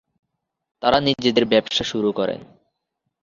তারা 0.83 0.97
নিজেদের 0.99 1.45
ব্যবসা 1.45 1.83
শুরু 1.83 2.09
করেন। 2.11 2.39